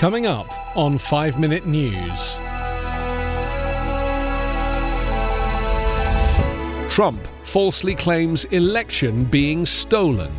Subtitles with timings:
[0.00, 2.38] Coming up on 5 Minute News.
[6.90, 10.32] Trump falsely claims election being stolen.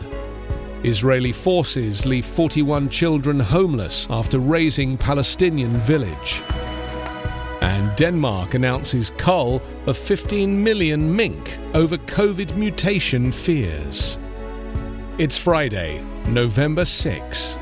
[0.84, 6.42] Israeli forces leave 41 children homeless after razing Palestinian village.
[7.62, 14.18] And Denmark announces cull of 15 million mink over COVID mutation fears.
[15.20, 17.60] It's Friday, November 6.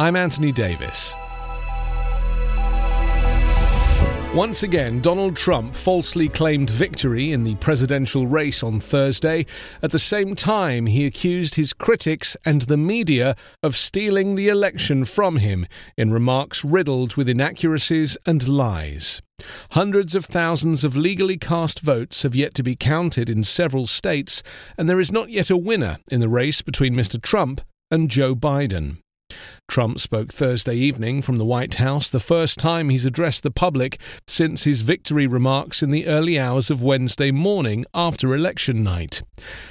[0.00, 1.16] I'm Anthony Davis.
[4.32, 9.44] Once again, Donald Trump falsely claimed victory in the presidential race on Thursday.
[9.82, 13.34] At the same time, he accused his critics and the media
[13.64, 15.66] of stealing the election from him
[15.96, 19.20] in remarks riddled with inaccuracies and lies.
[19.72, 24.44] Hundreds of thousands of legally cast votes have yet to be counted in several states,
[24.76, 27.20] and there is not yet a winner in the race between Mr.
[27.20, 28.98] Trump and Joe Biden.
[29.68, 34.00] Trump spoke Thursday evening from the White House, the first time he's addressed the public
[34.26, 39.22] since his victory remarks in the early hours of Wednesday morning after election night.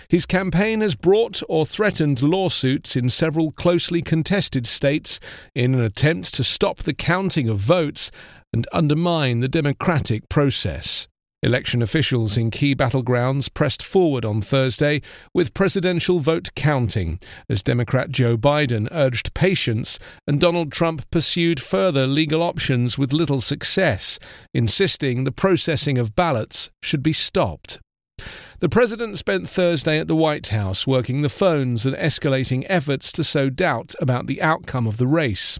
[0.07, 5.19] His campaign has brought or threatened lawsuits in several closely contested states
[5.55, 8.11] in an attempt to stop the counting of votes
[8.53, 11.07] and undermine the democratic process.
[11.43, 15.03] Election officials in key battlegrounds pressed forward on Thursday
[15.35, 22.07] with presidential vote counting as Democrat Joe Biden urged patience and Donald Trump pursued further
[22.07, 24.17] legal options with little success,
[24.51, 27.77] insisting the processing of ballots should be stopped.
[28.59, 33.23] The president spent Thursday at the White House working the phones and escalating efforts to
[33.23, 35.59] sow doubt about the outcome of the race.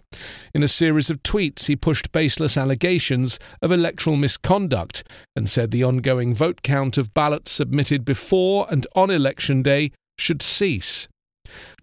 [0.52, 5.04] In a series of tweets, he pushed baseless allegations of electoral misconduct
[5.36, 10.42] and said the ongoing vote count of ballots submitted before and on election day should
[10.42, 11.06] cease.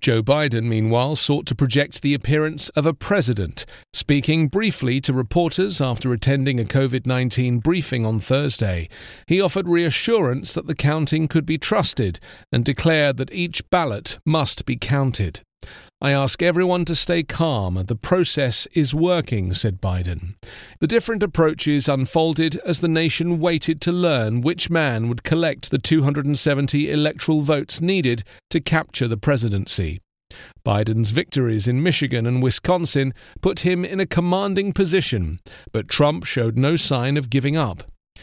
[0.02, 5.82] Joe Biden, meanwhile, sought to project the appearance of a president, speaking briefly to reporters
[5.82, 8.90] after attending a COVID 19 briefing on Thursday.
[9.28, 12.20] He offered reassurance that the counting could be trusted
[12.52, 15.42] and declared that each ballot must be counted.
[16.06, 17.84] I ask everyone to stay calm.
[17.84, 20.36] The process is working, said Biden.
[20.80, 25.80] The different approaches unfolded as the nation waited to learn which man would collect the
[25.80, 30.00] 270 electoral votes needed to capture the presidency.
[30.64, 33.12] Biden's victories in Michigan and Wisconsin
[33.42, 35.40] put him in a commanding position,
[35.72, 37.82] but Trump showed no sign of giving up.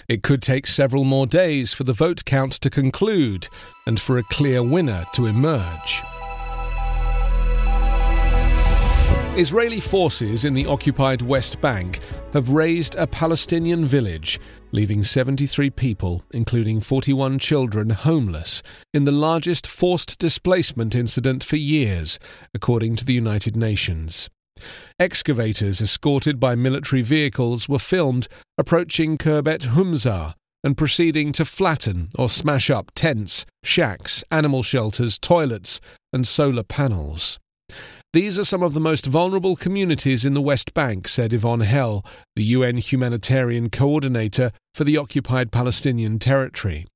[0.09, 3.49] It could take several more days for the vote count to conclude
[3.89, 6.05] and for a clear winner to emerge.
[9.35, 12.01] Israeli forces in the occupied West Bank
[12.35, 14.39] have razed a Palestinian village,
[14.73, 18.63] leaving 73 people, including 41 children, homeless
[18.93, 22.19] in the largest forced displacement incident for years,
[22.53, 24.29] according to the United Nations.
[25.01, 28.29] Excavators escorted by military vehicles were filmed
[28.59, 35.81] approaching Khirbet Humza and proceeding to flatten or smash up tents, shacks, animal shelters, toilets,
[36.13, 37.39] and solar panels.
[38.13, 42.05] These are some of the most vulnerable communities in the West Bank, said Yvonne Helle,
[42.37, 46.87] the UN humanitarian coordinator for the occupied Palestinian territory.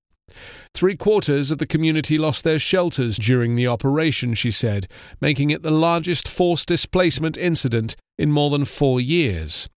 [0.74, 4.88] Three quarters of the community lost their shelters during the operation, she said,
[5.18, 9.70] making it the largest forced displacement incident in more than four years.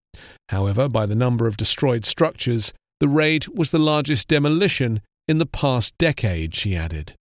[0.50, 5.46] However, by the number of destroyed structures, the raid was the largest demolition in the
[5.46, 7.14] past decade, she added.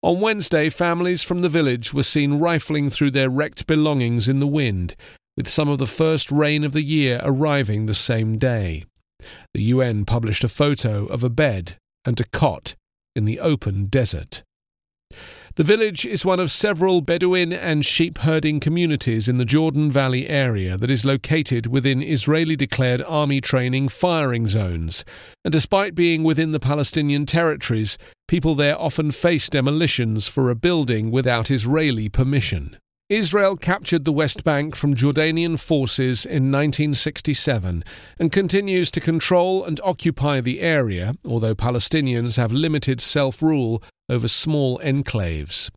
[0.00, 4.46] On Wednesday, families from the village were seen rifling through their wrecked belongings in the
[4.46, 4.94] wind,
[5.36, 8.84] with some of the first rain of the year arriving the same day.
[9.54, 12.76] The UN published a photo of a bed and a cot
[13.16, 14.44] in the open desert.
[15.58, 20.28] The village is one of several Bedouin and sheep herding communities in the Jordan Valley
[20.28, 25.04] area that is located within Israeli declared army training firing zones.
[25.44, 27.98] And despite being within the Palestinian territories,
[28.28, 32.76] people there often face demolitions for a building without Israeli permission.
[33.08, 37.82] Israel captured the West Bank from Jordanian forces in 1967
[38.20, 44.28] and continues to control and occupy the area, although Palestinians have limited self rule over
[44.28, 45.70] small enclaves.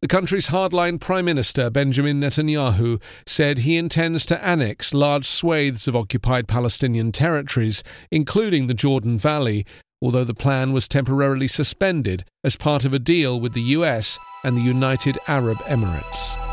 [0.00, 5.96] The country's hardline Prime Minister Benjamin Netanyahu said he intends to annex large swathes of
[5.96, 9.66] occupied Palestinian territories, including the Jordan Valley,
[10.00, 14.56] although the plan was temporarily suspended as part of a deal with the US and
[14.56, 16.47] the United Arab Emirates.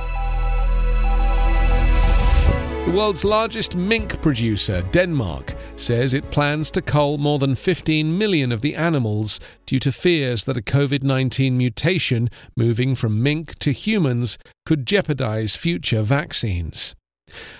[2.85, 8.51] The world's largest mink producer, Denmark, says it plans to cull more than 15 million
[8.51, 13.71] of the animals due to fears that a COVID 19 mutation moving from mink to
[13.71, 14.37] humans
[14.67, 16.93] could jeopardize future vaccines.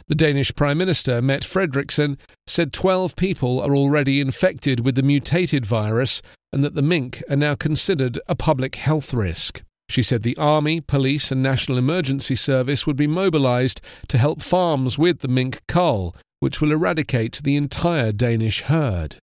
[0.08, 5.66] The Danish Prime Minister, Mette Frederiksen, said 12 people are already infected with the mutated
[5.66, 6.22] virus
[6.54, 9.64] and that the mink are now considered a public health risk.
[9.90, 14.98] She said the Army, Police, and National Emergency Service would be mobilised to help farms
[14.98, 19.18] with the mink cull, which will eradicate the entire Danish herd.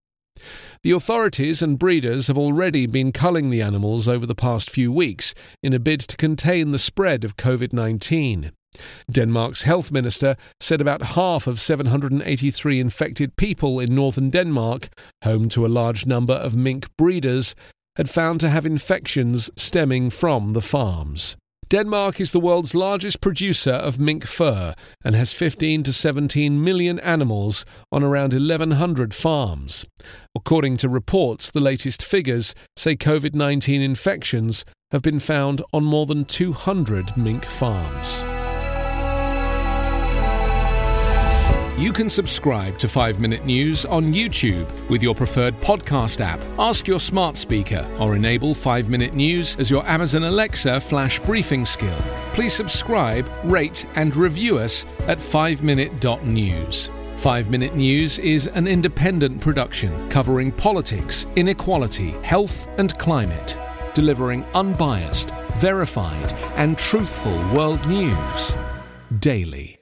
[0.82, 5.35] The authorities and breeders have already been culling the animals over the past few weeks
[5.62, 8.50] in a bid to contain the spread of COVID 19.
[9.11, 14.88] Denmark's health minister said about half of 783 infected people in northern Denmark,
[15.23, 17.55] home to a large number of mink breeders,
[17.97, 21.37] had found to have infections stemming from the farms.
[21.73, 27.00] Denmark is the world's largest producer of mink fur and has 15 to 17 million
[27.00, 29.87] animals on around 1,100 farms.
[30.37, 36.05] According to reports, the latest figures say COVID 19 infections have been found on more
[36.05, 38.23] than 200 mink farms.
[41.79, 46.39] You can subscribe to 5 Minute News on YouTube with your preferred podcast app.
[46.59, 51.65] Ask your smart speaker or enable 5 Minute News as your Amazon Alexa flash briefing
[51.65, 51.99] skill.
[52.35, 56.91] Please subscribe, rate, and review us at 5minute.news.
[57.17, 63.57] 5 Minute News is an independent production covering politics, inequality, health, and climate,
[63.95, 68.55] delivering unbiased, verified, and truthful world news
[69.21, 69.81] daily.